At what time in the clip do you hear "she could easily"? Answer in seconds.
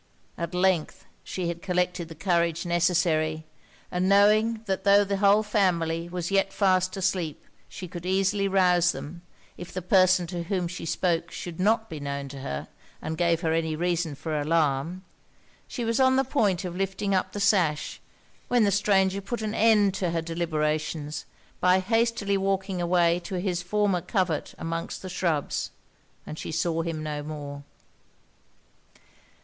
7.69-8.47